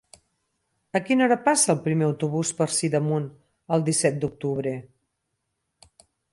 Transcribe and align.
A 0.97 1.01
quina 1.09 1.25
hora 1.25 1.37
passa 1.47 1.69
el 1.73 1.83
primer 1.89 2.07
autobús 2.07 2.53
per 2.61 2.69
Sidamon 2.77 3.29
el 3.77 3.87
disset 3.91 4.21
d'octubre? 4.25 4.75